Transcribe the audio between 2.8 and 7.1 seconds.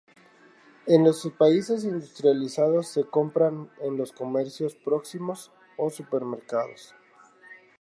se compran en los comercios próximos o en supermercados.